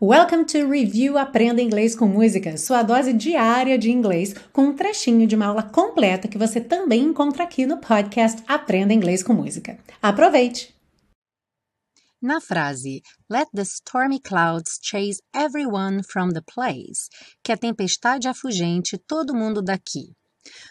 Welcome 0.00 0.44
to 0.44 0.70
Review 0.70 1.18
Aprenda 1.18 1.60
Inglês 1.60 1.96
com 1.96 2.06
Música, 2.06 2.56
sua 2.56 2.84
dose 2.84 3.12
diária 3.12 3.76
de 3.76 3.90
inglês, 3.90 4.32
com 4.52 4.66
um 4.66 4.76
trechinho 4.76 5.26
de 5.26 5.34
uma 5.34 5.46
aula 5.46 5.64
completa 5.64 6.28
que 6.28 6.38
você 6.38 6.60
também 6.60 7.02
encontra 7.02 7.42
aqui 7.42 7.66
no 7.66 7.78
podcast 7.78 8.40
Aprenda 8.46 8.94
Inglês 8.94 9.24
com 9.24 9.32
Música. 9.32 9.76
Aproveite! 10.00 10.72
Na 12.22 12.40
frase 12.40 13.02
Let 13.28 13.48
the 13.52 13.64
stormy 13.64 14.20
clouds 14.20 14.78
chase 14.80 15.20
everyone 15.34 16.04
from 16.04 16.28
the 16.28 16.42
place, 16.42 17.08
que 17.42 17.50
a 17.50 17.56
tempestade 17.56 18.28
afugente 18.28 18.96
todo 18.98 19.34
mundo 19.34 19.60
daqui. 19.60 20.14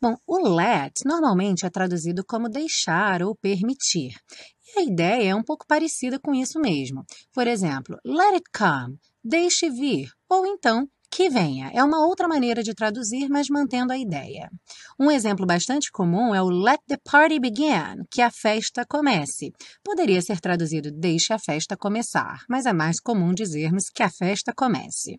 Bom, 0.00 0.16
o 0.26 0.48
let 0.48 0.92
normalmente 1.04 1.66
é 1.66 1.70
traduzido 1.70 2.24
como 2.24 2.48
deixar 2.48 3.22
ou 3.22 3.36
permitir. 3.36 4.14
E 4.74 4.80
a 4.80 4.82
ideia 4.82 5.30
é 5.30 5.34
um 5.34 5.42
pouco 5.42 5.66
parecida 5.66 6.18
com 6.18 6.34
isso 6.34 6.60
mesmo. 6.60 7.04
Por 7.32 7.46
exemplo, 7.46 7.98
let 8.04 8.34
it 8.34 8.44
come, 8.56 8.98
deixe 9.24 9.68
vir, 9.68 10.10
ou 10.28 10.46
então 10.46 10.88
que 11.10 11.28
venha. 11.28 11.70
É 11.74 11.82
uma 11.82 12.06
outra 12.06 12.28
maneira 12.28 12.62
de 12.62 12.72
traduzir, 12.72 13.28
mas 13.28 13.48
mantendo 13.48 13.92
a 13.92 13.98
ideia. 13.98 14.48
Um 14.98 15.10
exemplo 15.10 15.44
bastante 15.44 15.90
comum 15.90 16.34
é 16.34 16.40
o 16.40 16.48
let 16.48 16.80
the 16.86 16.96
party 17.04 17.40
begin, 17.40 18.04
que 18.10 18.22
a 18.22 18.30
festa 18.30 18.86
comece. 18.86 19.52
Poderia 19.82 20.22
ser 20.22 20.40
traduzido 20.40 20.90
deixe 20.92 21.32
a 21.32 21.38
festa 21.38 21.76
começar, 21.76 22.44
mas 22.48 22.64
é 22.64 22.72
mais 22.72 23.00
comum 23.00 23.34
dizermos 23.34 23.90
que 23.92 24.02
a 24.02 24.10
festa 24.10 24.52
comece. 24.56 25.18